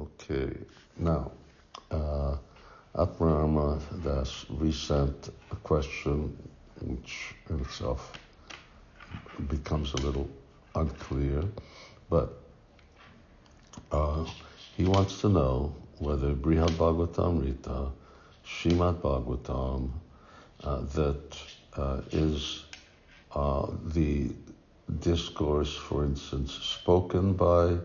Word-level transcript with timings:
Okay, 0.00 0.50
now, 0.96 1.30
uh, 1.90 2.34
Atmarama 2.94 3.78
Das 4.02 4.46
resent 4.48 5.28
a 5.50 5.56
question 5.56 6.38
which 6.80 7.34
in 7.50 7.60
itself 7.60 8.16
becomes 9.48 9.92
a 9.92 9.98
little 9.98 10.26
unclear, 10.74 11.42
but 12.08 12.32
uh, 13.92 14.24
he 14.74 14.84
wants 14.84 15.20
to 15.20 15.28
know 15.28 15.74
whether 15.98 16.32
Brihad 16.34 16.78
Bhagavatamrita, 16.78 17.92
Shrimad 18.46 19.02
Bhagavatam, 19.02 19.90
uh, 20.64 20.80
that 20.80 21.36
uh, 21.76 22.00
is 22.10 22.64
uh, 23.34 23.66
the 23.84 24.30
discourse, 25.00 25.76
for 25.76 26.04
instance, 26.04 26.54
spoken 26.54 27.34
by 27.34 27.76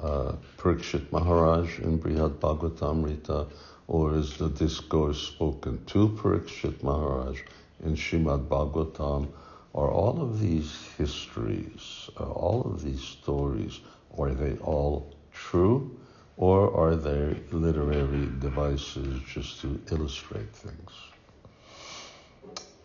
uh, 0.00 0.32
Parikshit 0.56 1.10
Maharaj 1.12 1.78
in 1.80 1.98
Brihad 1.98 2.38
Bhagavatamrita, 2.38 3.48
or 3.86 4.14
is 4.14 4.36
the 4.36 4.48
discourse 4.50 5.20
spoken 5.20 5.84
to 5.86 6.08
Parikshit 6.20 6.82
Maharaj 6.82 7.40
in 7.84 7.94
Shrimad 7.94 8.48
Bhagavatam? 8.48 9.28
Are 9.74 9.90
all 9.90 10.20
of 10.20 10.40
these 10.40 10.88
histories, 10.96 12.10
all 12.16 12.62
of 12.64 12.82
these 12.82 13.02
stories, 13.02 13.80
are 14.16 14.30
they 14.30 14.56
all 14.58 15.14
true? 15.32 15.98
Or 16.36 16.72
are 16.72 16.94
they 16.94 17.34
literary 17.50 18.28
devices 18.38 19.20
just 19.26 19.60
to 19.62 19.80
illustrate 19.90 20.52
things? 20.54 20.92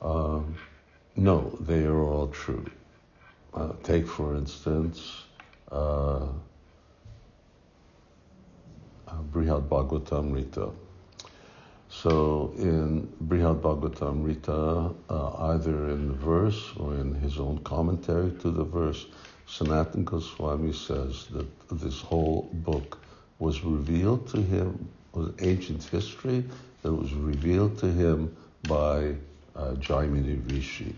Um, 0.01 0.55
no, 1.15 1.55
they 1.59 1.83
are 1.83 2.01
all 2.01 2.27
true. 2.27 2.65
Uh, 3.53 3.73
take, 3.83 4.07
for 4.07 4.35
instance, 4.35 5.23
uh, 5.71 6.25
uh, 9.07 9.22
Brihad 9.33 9.67
Bhagavatamrita. 9.67 10.71
So 11.89 12.53
in 12.57 13.07
Brihad 13.21 13.61
Bhagavatamrita, 13.61 14.95
uh, 15.09 15.53
either 15.53 15.89
in 15.89 16.07
the 16.07 16.13
verse 16.13 16.71
or 16.77 16.95
in 16.95 17.15
his 17.15 17.39
own 17.39 17.59
commentary 17.59 18.31
to 18.41 18.51
the 18.51 18.63
verse, 18.63 19.05
Sanatana 19.47 20.05
Goswami 20.05 20.73
says 20.73 21.27
that 21.31 21.47
this 21.69 21.99
whole 21.99 22.49
book 22.53 22.99
was 23.39 23.63
revealed 23.63 24.27
to 24.29 24.41
him, 24.41 24.87
was 25.13 25.31
ancient 25.41 25.83
history 25.83 26.43
that 26.81 26.93
was 26.93 27.13
revealed 27.13 27.77
to 27.79 27.87
him 27.87 28.35
by 28.67 29.15
uh, 29.55 29.73
Jaimini 29.75 30.39
Rishi. 30.51 30.95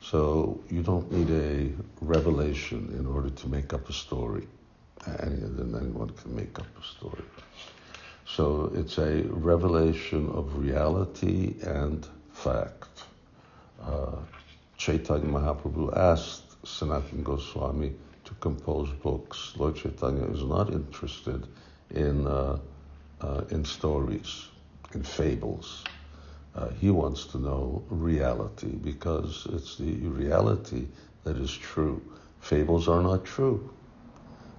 So 0.00 0.60
you 0.70 0.82
don't 0.82 1.10
need 1.10 1.30
a 1.30 1.70
revelation 2.00 2.94
in 2.98 3.06
order 3.06 3.30
to 3.30 3.48
make 3.48 3.72
up 3.72 3.88
a 3.88 3.92
story. 3.92 4.46
Any, 5.06 5.36
then 5.36 5.74
anyone 5.80 6.10
can 6.10 6.34
make 6.34 6.58
up 6.58 6.66
a 6.78 6.84
story. 6.84 7.24
So 8.26 8.72
it's 8.74 8.98
a 8.98 9.22
revelation 9.24 10.28
of 10.30 10.56
reality 10.56 11.54
and 11.62 12.06
fact. 12.32 13.04
Uh, 13.82 14.16
Chaitanya 14.76 15.26
Mahaprabhu 15.26 15.96
asked 15.96 16.62
Sanatana 16.64 17.24
Goswami 17.24 17.92
to 18.24 18.34
compose 18.34 18.90
books. 18.90 19.52
Lord 19.56 19.76
Chaitanya 19.76 20.24
is 20.26 20.44
not 20.44 20.72
interested 20.72 21.46
in 21.90 22.26
uh, 22.26 22.58
uh, 23.20 23.44
in 23.50 23.64
stories, 23.64 24.48
in 24.94 25.02
fables. 25.02 25.84
Uh, 26.54 26.68
he 26.80 26.90
wants 26.90 27.26
to 27.26 27.38
know 27.38 27.82
reality 27.88 28.68
because 28.68 29.46
it's 29.52 29.76
the 29.76 29.94
reality 30.08 30.86
that 31.24 31.36
is 31.36 31.52
true. 31.52 32.02
Fables 32.40 32.88
are 32.88 33.02
not 33.02 33.24
true. 33.24 33.70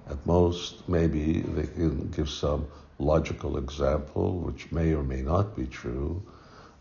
At 0.10 0.26
most, 0.26 0.88
maybe 0.90 1.42
they 1.42 1.68
can 1.68 2.10
give 2.12 2.30
some 2.30 2.68
logical 3.00 3.58
example 3.58 4.38
which 4.40 4.72
may 4.72 4.94
or 4.94 5.04
may 5.04 5.22
not 5.22 5.56
be 5.56 5.66
true, 5.66 6.22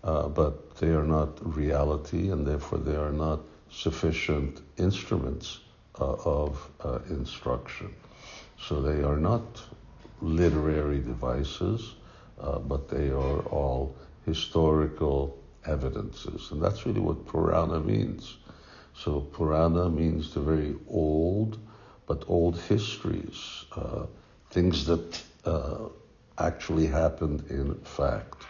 uh, 0.04 0.28
but 0.28 0.76
they 0.76 0.88
are 0.88 1.04
not 1.04 1.30
reality 1.56 2.30
and 2.30 2.46
therefore 2.46 2.78
they 2.78 2.96
are 2.96 3.12
not 3.12 3.40
sufficient 3.70 4.60
instruments 4.76 5.60
uh, 6.00 6.14
of 6.24 6.70
uh, 6.84 6.98
instruction. 7.10 7.94
So 8.58 8.80
they 8.80 9.02
are 9.02 9.16
not 9.16 9.62
literary 10.20 10.98
devices, 10.98 11.94
uh, 12.40 12.58
but 12.58 12.88
they 12.88 13.10
are 13.10 13.40
all 13.48 13.94
historical 14.26 15.38
evidences. 15.66 16.50
And 16.50 16.62
that's 16.62 16.86
really 16.86 17.00
what 17.00 17.26
Purana 17.26 17.80
means. 17.80 18.36
So 18.94 19.20
Purana 19.20 19.88
means 19.88 20.34
the 20.34 20.40
very 20.40 20.74
old, 20.88 21.58
but 22.06 22.24
old 22.28 22.58
histories, 22.58 23.64
uh, 23.76 24.06
things 24.50 24.86
that 24.86 25.22
uh, 25.44 25.88
actually 26.38 26.86
happened 26.86 27.44
in 27.50 27.74
fact. 27.84 28.46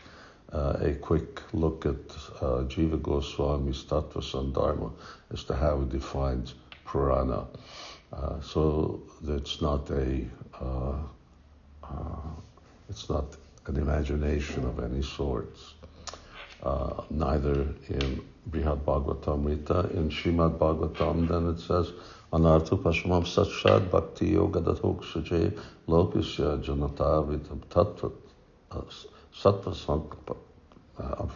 Uh, 0.53 0.77
a 0.83 0.93
quick 0.97 1.41
look 1.55 1.87
at 1.87 1.95
uh, 2.43 2.65
Jiva 2.69 3.01
Goswami's 3.01 3.85
Tattva 3.85 4.21
Sandarbha 4.21 4.93
as 5.33 5.45
to 5.45 5.55
how 5.55 5.81
he 5.81 5.87
defines 5.89 6.55
Purana. 6.85 7.47
Uh, 8.13 8.39
so 8.43 9.01
it's 9.27 9.63
not 9.63 9.91
a 9.91 10.27
it's 12.91 13.09
not 13.09 13.25
an 13.67 13.77
imagination 13.77 14.65
of 14.65 14.79
any 14.79 15.03
sorts. 15.03 15.73
Uh, 16.62 17.03
neither 17.11 17.62
in 17.89 18.23
Brihad 18.49 18.84
Bhagavatamrita, 18.84 19.95
in 19.95 20.09
Shrimad 20.11 20.59
Bhagavatam, 20.59 21.28
then 21.28 21.49
it 21.49 21.59
says, 21.59 21.93
Anartha 22.33 22.81
Pashmam 22.81 23.25
Satshad 23.25 23.91
Bhakti 23.91 24.28
Yoga 24.28 24.61
Datoksaje 24.61 25.59
Lokasya 25.89 26.62
Janata 26.65 27.27
Vitam 27.27 27.59
Tattva 27.69 28.12
uh, 28.71 28.81
Sattva 29.34 29.75
Sankapa. 29.75 30.37
Uh, 30.99 31.27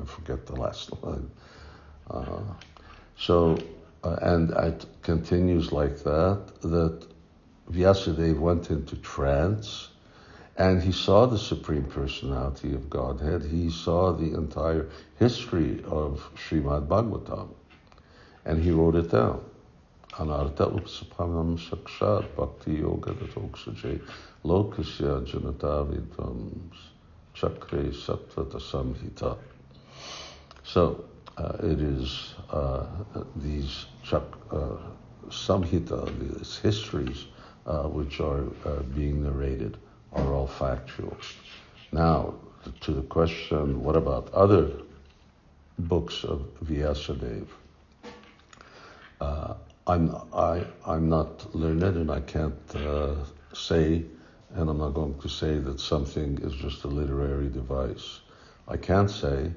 I 0.00 0.04
forget 0.04 0.46
the 0.46 0.56
last 0.56 0.90
line. 1.02 1.30
Uh, 2.10 2.40
so, 3.16 3.58
uh, 4.04 4.16
and 4.22 4.50
it 4.50 4.86
continues 5.02 5.70
like 5.70 5.98
that, 5.98 6.42
that 6.62 7.06
Vyasadeva 7.70 8.38
went 8.38 8.70
into 8.70 8.96
trance 8.96 9.88
and 10.56 10.82
he 10.82 10.92
saw 10.92 11.26
the 11.26 11.38
Supreme 11.38 11.84
Personality 11.84 12.74
of 12.74 12.90
Godhead. 12.90 13.42
He 13.42 13.70
saw 13.70 14.12
the 14.12 14.34
entire 14.34 14.88
history 15.18 15.82
of 15.86 16.28
Srimad 16.36 16.88
Bhagavatam. 16.88 17.48
And 18.44 18.62
he 18.62 18.70
wrote 18.70 18.96
it 18.96 19.10
down. 19.10 19.42
Anartha 20.10 20.70
upsapanam 20.70 21.58
sakshat 21.58 22.36
bhakti 22.36 22.74
yoga 22.74 23.12
datoksaje 23.14 24.02
lokasya 24.44 25.24
janatavidam 25.26 26.50
chakre 27.34 27.90
sattvata 27.90 28.60
samhita. 28.60 29.38
So 30.64 31.02
uh, 31.38 31.56
it 31.62 31.80
is 31.80 32.34
uh, 32.50 32.84
these 33.36 33.86
chak, 34.04 34.24
uh, 34.50 34.76
samhita, 35.28 36.06
these 36.18 36.58
histories, 36.58 37.24
uh, 37.64 37.84
which 37.84 38.20
are 38.20 38.44
uh, 38.66 38.82
being 38.94 39.22
narrated 39.22 39.78
are 40.12 40.32
all 40.34 40.46
factual. 40.46 41.16
Now, 41.92 42.34
to 42.80 42.92
the 42.92 43.02
question, 43.02 43.82
what 43.82 43.96
about 43.96 44.32
other 44.32 44.70
books 45.78 46.24
of 46.24 46.46
Vyasadeva? 46.64 47.46
Uh, 49.20 49.54
I'm, 49.86 50.16
I, 50.32 50.64
I'm 50.86 51.08
not 51.08 51.54
learned 51.54 51.96
and 51.96 52.10
I 52.10 52.20
can't 52.20 52.76
uh, 52.76 53.14
say, 53.52 54.04
and 54.54 54.70
I'm 54.70 54.78
not 54.78 54.94
going 54.94 55.18
to 55.20 55.28
say 55.28 55.58
that 55.58 55.80
something 55.80 56.38
is 56.42 56.54
just 56.54 56.84
a 56.84 56.88
literary 56.88 57.48
device. 57.48 58.20
I 58.68 58.76
can't 58.76 59.10
say 59.10 59.50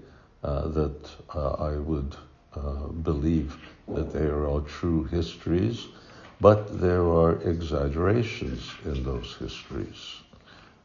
uh, 0.44 0.68
that 0.70 1.10
uh, 1.34 1.52
I 1.54 1.78
would 1.78 2.16
uh, 2.56 2.88
believe 2.88 3.58
that 3.88 4.14
they 4.14 4.26
are 4.26 4.48
all 4.48 4.62
true 4.62 5.04
histories, 5.06 5.88
but 6.42 6.80
there 6.80 7.04
are 7.04 7.42
exaggerations 7.44 8.70
in 8.84 9.04
those 9.04 9.36
histories. 9.36 10.22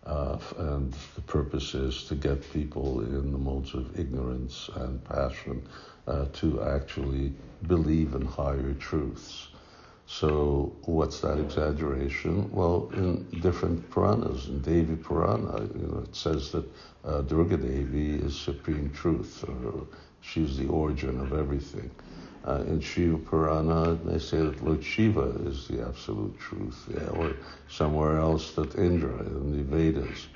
Uh, 0.07 0.39
and 0.59 0.95
the 1.15 1.21
purpose 1.23 1.75
is 1.75 2.05
to 2.05 2.15
get 2.15 2.53
people 2.53 3.01
in 3.01 3.33
the 3.33 3.39
modes 3.39 3.75
of 3.75 3.99
ignorance 3.99 4.71
and 4.77 5.05
passion 5.05 5.63
uh, 6.07 6.25
to 6.33 6.63
actually 6.63 7.33
believe 7.67 8.15
in 8.15 8.25
higher 8.25 8.73
truths. 8.75 9.49
So, 10.07 10.75
what's 10.87 11.21
that 11.21 11.39
exaggeration? 11.39 12.51
Well, 12.51 12.91
in 12.95 13.25
different 13.41 13.89
Puranas, 13.91 14.49
in 14.49 14.61
Devi 14.61 14.97
Purana, 14.97 15.61
you 15.73 15.87
know, 15.87 15.99
it 15.99 16.17
says 16.17 16.51
that 16.51 16.65
uh, 17.05 17.21
Durga 17.21 17.59
Devi 17.59 18.15
is 18.17 18.37
supreme 18.37 18.91
truth, 18.91 19.45
she's 20.21 20.57
the 20.57 20.67
origin 20.67 21.21
of 21.21 21.33
everything. 21.33 21.91
Uh, 22.47 22.65
in 22.67 22.81
Shiva 22.81 23.19
Purana, 23.19 23.99
they 24.05 24.19
say 24.19 24.39
that 24.39 24.65
Lord 24.65 24.83
Shiva 24.83 25.37
is 25.47 25.69
the 25.69 25.87
absolute 25.87 26.39
truth, 26.39 26.89
yeah, 26.89 27.09
or 27.09 27.37
somewhere 27.69 28.19
else 28.19 28.53
that 28.53 28.77
Indra 28.77 29.19
in 29.19 29.53
the 29.57 29.63
Vedas. 29.63 30.29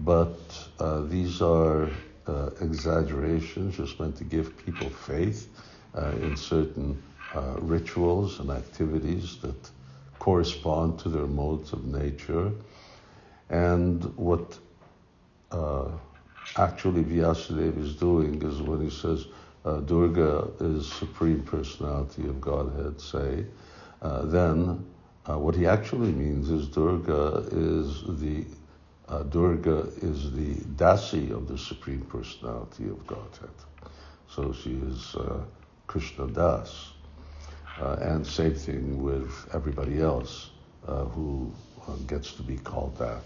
But 0.00 0.38
uh, 0.78 1.00
these 1.00 1.42
are 1.42 1.90
uh, 2.28 2.50
exaggerations 2.60 3.76
just 3.76 3.98
meant 3.98 4.16
to 4.18 4.24
give 4.24 4.56
people 4.64 4.88
faith 4.90 5.48
uh, 5.96 6.12
in 6.22 6.36
certain 6.36 7.02
uh, 7.34 7.56
rituals 7.58 8.38
and 8.38 8.50
activities 8.50 9.38
that 9.38 9.70
correspond 10.18 10.98
to 11.00 11.08
their 11.08 11.26
modes 11.26 11.72
of 11.72 11.84
nature. 11.84 12.52
And 13.50 14.04
what 14.16 14.58
uh, 15.50 15.88
actually 16.56 17.02
Vyasadeva 17.02 17.82
is 17.82 17.96
doing 17.96 18.42
is 18.42 18.60
when 18.60 18.82
he 18.82 18.90
says 18.90 19.26
uh, 19.64 19.80
Durga 19.80 20.48
is 20.60 20.90
Supreme 20.92 21.42
Personality 21.42 22.28
of 22.28 22.40
Godhead, 22.40 23.00
say, 23.00 23.44
uh, 24.02 24.22
then 24.26 24.84
uh, 25.28 25.38
what 25.38 25.54
he 25.54 25.66
actually 25.66 26.12
means 26.12 26.50
is 26.50 26.68
Durga 26.68 27.46
is 27.50 28.02
the 28.20 28.44
uh, 29.08 29.22
Durga 29.24 29.88
is 30.02 30.32
the 30.32 30.54
Dasi 30.76 31.30
of 31.30 31.48
the 31.48 31.56
Supreme 31.56 32.02
Personality 32.02 32.88
of 32.88 33.06
Godhead. 33.06 33.50
So 34.28 34.52
she 34.52 34.74
is 34.74 35.16
uh, 35.16 35.40
Krishna 35.86 36.26
Das. 36.28 36.92
Uh, 37.80 37.96
and 38.00 38.26
same 38.26 38.54
thing 38.54 39.02
with 39.02 39.48
everybody 39.54 40.00
else 40.00 40.50
who 40.86 41.52
gets 42.06 42.32
to 42.32 42.42
be 42.42 42.56
called 42.58 42.96
that. 42.98 43.22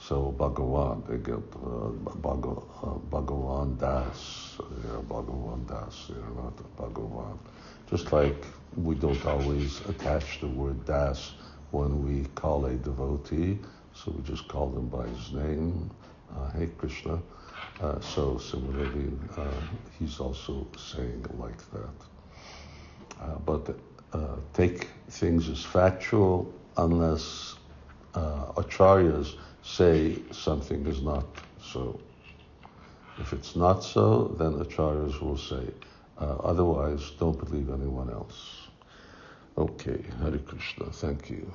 So 0.00 0.34
Bhagavan, 0.38 1.06
they 1.08 1.16
get 1.18 1.36
uh, 1.36 1.90
Bhagavan 3.10 3.78
Das, 3.78 4.58
know, 4.88 5.04
Bhagavan 5.08 5.66
Das, 5.66 6.10
know, 6.10 6.42
not 6.44 6.76
Bhagavan. 6.76 7.38
Just 7.90 8.12
like 8.12 8.44
we 8.76 8.94
don't 8.94 9.24
always 9.26 9.80
attach 9.88 10.40
the 10.40 10.46
word 10.46 10.84
Das 10.86 11.32
when 11.72 12.04
we 12.06 12.26
call 12.34 12.66
a 12.66 12.74
devotee, 12.74 13.58
so 13.92 14.12
we 14.12 14.22
just 14.22 14.46
call 14.48 14.68
them 14.68 14.88
by 14.88 15.06
his 15.08 15.32
name, 15.32 15.90
uh, 16.36 16.50
Hey 16.52 16.68
Krishna. 16.78 17.20
Uh, 17.80 18.00
so 18.00 18.38
similarly, 18.38 19.10
uh, 19.36 19.50
he's 19.98 20.20
also 20.20 20.66
saying 20.76 21.24
like 21.38 21.58
that. 21.72 21.94
Uh, 23.20 23.38
but 23.44 23.76
uh, 24.12 24.36
take 24.54 24.88
things 25.10 25.48
as 25.48 25.64
factual 25.64 26.52
unless 26.76 27.56
uh, 28.14 28.52
acharyas 28.56 29.36
say 29.68 30.16
something 30.32 30.86
is 30.86 31.02
not 31.02 31.26
so. 31.62 32.00
If 33.18 33.32
it's 33.32 33.54
not 33.54 33.84
so, 33.84 34.34
then 34.38 34.54
acharyas 34.54 35.20
will 35.20 35.36
say. 35.36 35.68
Uh, 36.18 36.36
otherwise, 36.42 37.10
don't 37.18 37.38
believe 37.38 37.68
anyone 37.68 38.10
else. 38.10 38.68
Okay, 39.56 40.02
Hare 40.20 40.38
Krishna. 40.38 40.86
Thank 40.90 41.30
you. 41.30 41.52